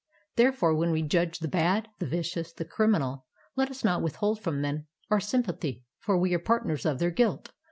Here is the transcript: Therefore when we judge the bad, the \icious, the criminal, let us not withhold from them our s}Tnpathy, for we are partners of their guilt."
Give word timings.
Therefore 0.35 0.73
when 0.73 0.89
we 0.89 1.03
judge 1.03 1.37
the 1.37 1.47
bad, 1.47 1.89
the 1.99 2.07
\icious, 2.07 2.55
the 2.55 2.65
criminal, 2.65 3.27
let 3.55 3.69
us 3.69 3.83
not 3.83 4.01
withhold 4.01 4.41
from 4.41 4.63
them 4.63 4.87
our 5.11 5.17
s}Tnpathy, 5.19 5.83
for 5.99 6.17
we 6.17 6.33
are 6.33 6.39
partners 6.39 6.87
of 6.87 6.97
their 6.97 7.11
guilt." 7.11 7.51